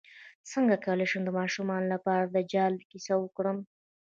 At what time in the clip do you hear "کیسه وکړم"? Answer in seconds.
2.91-3.57